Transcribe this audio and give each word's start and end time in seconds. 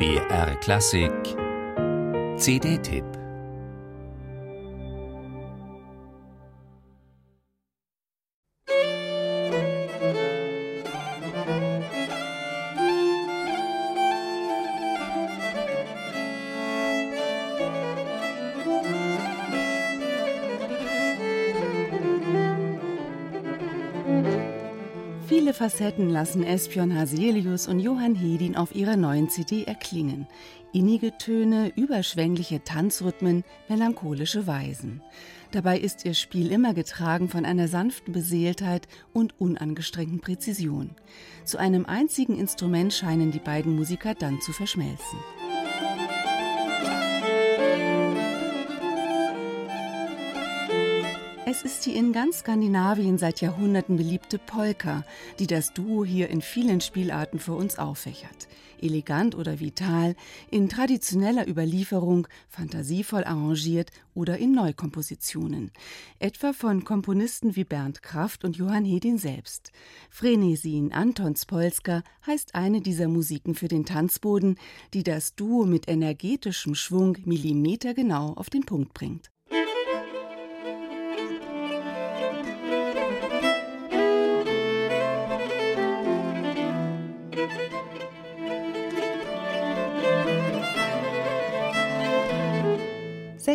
BR 0.00 0.54
Klassik. 0.62 1.36
CD-Tipp 2.38 3.19
Viele 25.40 25.54
Facetten 25.54 26.10
lassen 26.10 26.44
Espion 26.44 26.94
Haselius 26.94 27.66
und 27.66 27.80
Johann 27.80 28.14
Hedin 28.14 28.56
auf 28.56 28.74
ihrer 28.74 28.96
neuen 28.96 29.30
CD 29.30 29.64
erklingen. 29.64 30.26
Innige 30.74 31.16
Töne, 31.16 31.72
überschwängliche 31.76 32.62
Tanzrhythmen, 32.62 33.42
melancholische 33.66 34.46
Weisen. 34.46 35.00
Dabei 35.50 35.78
ist 35.78 36.04
ihr 36.04 36.12
Spiel 36.12 36.52
immer 36.52 36.74
getragen 36.74 37.30
von 37.30 37.46
einer 37.46 37.68
sanften 37.68 38.12
Beseeltheit 38.12 38.86
und 39.14 39.40
unangestrengten 39.40 40.20
Präzision. 40.20 40.90
Zu 41.46 41.56
einem 41.56 41.86
einzigen 41.86 42.38
Instrument 42.38 42.92
scheinen 42.92 43.30
die 43.30 43.38
beiden 43.38 43.74
Musiker 43.74 44.14
dann 44.14 44.42
zu 44.42 44.52
verschmelzen. 44.52 45.18
Es 51.46 51.62
ist 51.62 51.86
die 51.86 51.96
in 51.96 52.12
ganz 52.12 52.40
Skandinavien 52.40 53.16
seit 53.16 53.40
Jahrhunderten 53.40 53.96
beliebte 53.96 54.38
Polka, 54.38 55.04
die 55.38 55.46
das 55.46 55.72
Duo 55.72 56.04
hier 56.04 56.28
in 56.28 56.42
vielen 56.42 56.82
Spielarten 56.82 57.38
für 57.38 57.54
uns 57.54 57.78
auffächert. 57.78 58.46
Elegant 58.78 59.34
oder 59.34 59.58
vital, 59.58 60.16
in 60.50 60.68
traditioneller 60.68 61.48
Überlieferung, 61.48 62.28
fantasievoll 62.48 63.24
arrangiert 63.24 63.90
oder 64.14 64.36
in 64.36 64.52
Neukompositionen. 64.52 65.70
Etwa 66.18 66.52
von 66.52 66.84
Komponisten 66.84 67.56
wie 67.56 67.64
Bernd 67.64 68.02
Kraft 68.02 68.44
und 68.44 68.56
Johann 68.56 68.84
Hedin 68.84 69.16
selbst. 69.16 69.72
Frenesin 70.10 70.92
Antons 70.92 71.46
Polska 71.46 72.02
heißt 72.26 72.54
eine 72.54 72.82
dieser 72.82 73.08
Musiken 73.08 73.54
für 73.54 73.68
den 73.68 73.86
Tanzboden, 73.86 74.56
die 74.92 75.04
das 75.04 75.34
Duo 75.36 75.64
mit 75.64 75.88
energetischem 75.88 76.74
Schwung 76.74 77.16
millimetergenau 77.24 78.34
auf 78.34 78.50
den 78.50 78.66
Punkt 78.66 78.92
bringt. 78.92 79.30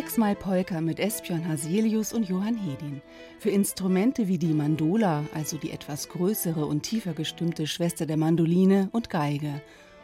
Sechsmal 0.06 0.36
Polka 0.36 0.80
mit 0.80 1.00
Espion 1.00 1.48
Haselius 1.48 2.12
und 2.12 2.28
Johann 2.28 2.56
Hedin. 2.56 3.02
Für 3.40 3.50
Instrumente 3.50 4.28
wie 4.28 4.38
die 4.38 4.54
Mandola, 4.54 5.24
also 5.34 5.56
die 5.56 5.72
etwas 5.72 6.08
größere 6.08 6.64
und 6.64 6.84
tiefer 6.84 7.12
gestimmte 7.12 7.66
Schwester 7.66 8.06
der 8.06 8.16
Mandoline 8.16 8.88
und 8.92 9.10
Geige. 9.10 9.60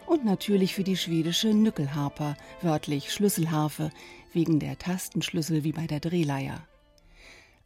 Und 0.06 0.25
natürlich 0.25 0.75
für 0.75 0.83
die 0.83 0.97
schwedische 0.97 1.55
Nückelharper, 1.55 2.36
wörtlich 2.62 3.12
Schlüsselharfe, 3.12 3.91
wegen 4.33 4.59
der 4.59 4.77
Tastenschlüssel 4.77 5.62
wie 5.62 5.72
bei 5.72 5.86
der 5.86 6.00
Drehleier. 6.00 6.66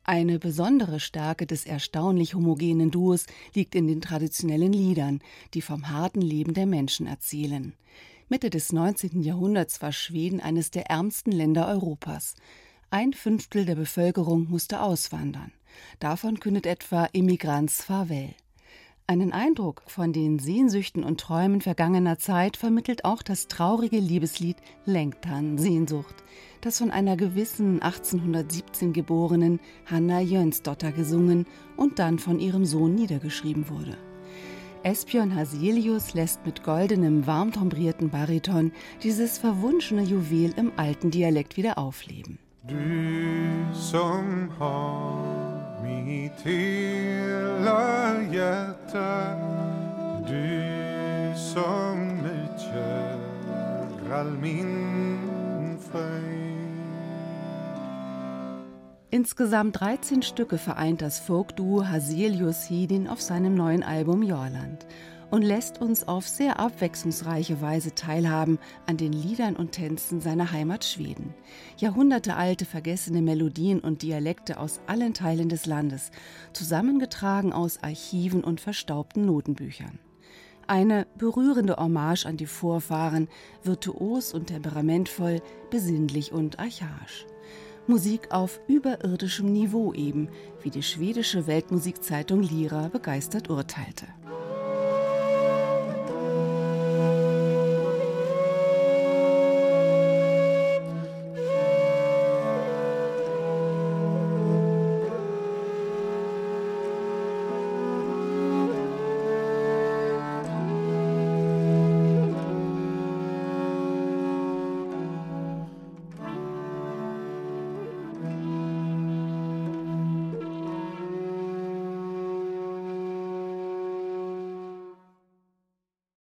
Eine 0.05 0.39
besondere 0.39 1.01
Stärke 1.01 1.47
des 1.47 1.65
erstaunlich 1.65 2.35
homogenen 2.35 2.91
Duos 2.91 3.25
liegt 3.55 3.75
in 3.75 3.87
den 3.87 4.03
traditionellen 4.03 4.75
Liedern, 4.75 5.21
die 5.55 5.63
vom 5.63 5.89
harten 5.89 6.21
Leben 6.21 6.53
der 6.53 6.67
Menschen 6.67 7.07
erzählen. 7.07 7.73
Mitte 8.29 8.51
des 8.51 8.73
19. 8.73 9.23
Jahrhunderts 9.23 9.81
war 9.83 9.93
Schweden 9.93 10.41
eines 10.41 10.73
der 10.73 10.91
ärmsten 10.91 11.31
Länder 11.31 11.69
Europas. 11.69 12.35
Ein 12.91 13.13
Fünftel 13.13 13.65
der 13.65 13.77
Bevölkerung 13.77 14.49
musste 14.51 14.81
auswandern. 14.81 15.53
Davon 16.01 16.41
kündet 16.41 16.67
etwa 16.67 17.09
Emigrants 17.13 17.85
Farvel. 17.85 18.35
Einen 19.07 19.33
Eindruck 19.33 19.85
von 19.87 20.13
den 20.13 20.41
Sehnsüchten 20.41 21.05
und 21.05 21.21
Träumen 21.21 21.61
vergangener 21.61 22.19
Zeit 22.19 22.57
vermittelt 22.57 23.05
auch 23.05 23.23
das 23.23 23.47
traurige 23.47 24.01
Liebeslied 24.01 24.57
Lenktan 24.85 25.57
Sehnsucht, 25.57 26.25
das 26.63 26.79
von 26.79 26.91
einer 26.91 27.17
gewissen 27.17 27.81
1817 27.81 28.93
geborenen 28.93 29.61
Hanna 29.85 30.19
Jönsdotter 30.19 30.91
gesungen 30.91 31.47
und 31.77 32.01
dann 32.01 32.19
von 32.19 32.41
ihrem 32.41 32.65
Sohn 32.65 32.97
niedergeschrieben 32.97 33.69
wurde. 33.69 33.97
Espion 34.87 35.35
Haselius 35.35 36.15
lässt 36.15 36.47
mit 36.47 36.63
goldenem, 36.63 37.27
warm 37.27 37.51
timbrierten 37.51 38.09
Bariton 38.09 38.71
dieses 39.03 39.37
verwunschene 39.37 40.03
Juwel 40.03 40.55
im 40.57 40.71
alten 40.77 41.11
Dialekt 41.11 41.57
wieder 41.57 41.77
aufleben. 41.77 42.39
Du 42.63 42.77
har 44.61 45.83
mitt 45.83 46.39
hela 46.45 48.23
hjärta 48.31 49.35
Du 50.25 51.35
som 51.37 52.21
utgör 52.21 53.19
all 54.13 54.31
min 54.41 55.79
fröjd 55.91 56.46
Insgesamt 59.17 59.81
13 59.81 60.21
Stücke 60.21 60.59
vereint 60.59 61.01
das 61.01 61.21
Folk-Duo 61.21 61.89
Haselius 61.89 62.69
Hedin 62.69 63.09
auf 63.09 63.23
seinem 63.23 63.55
neuen 63.55 63.83
Album 63.83 64.23
Jorland 64.23 64.87
und 65.31 65.41
lässt 65.41 65.81
uns 65.81 66.07
auf 66.07 66.29
sehr 66.29 66.61
abwechslungsreiche 66.61 67.63
Weise 67.63 67.95
teilhaben 67.95 68.59
an 68.85 68.99
den 68.99 69.15
Liedern 69.15 69.57
und 69.57 69.73
Tänzen 69.73 70.21
seiner 70.21 70.53
Heimat 70.53 70.85
Schweden. 70.85 71.33
Jahrhundertealte 71.79 72.67
vergessene 72.67 73.23
Melodien 73.23 73.81
und 73.81 74.03
Dialekte 74.03 74.61
aus 74.61 74.81
allen 74.87 75.15
Teilen 75.15 75.49
des 75.49 75.65
Landes, 75.65 76.11
zusammengetragen 76.53 77.55
aus 77.55 77.83
Archiven 77.83 78.45
und 78.45 78.61
verstaubten 78.61 79.25
Notenbüchern. 79.25 79.99
Eine 80.67 81.07
berührende 81.17 81.77
Hommage 81.77 82.27
an 82.27 82.37
die 82.37 82.45
Vorfahren, 82.45 83.29
virtuos 83.63 84.35
und 84.35 84.49
temperamentvoll, 84.49 85.41
besinnlich 85.71 86.33
und 86.33 86.59
archaisch. 86.59 87.25
Musik 87.89 88.33
auf 88.33 88.61
überirdischem 88.67 89.53
Niveau 89.53 89.93
eben, 89.93 90.29
wie 90.63 90.71
die 90.71 90.83
schwedische 90.83 91.47
Weltmusikzeitung 91.47 92.43
Lira 92.43 92.89
begeistert 92.89 93.49
urteilte. 93.49 94.07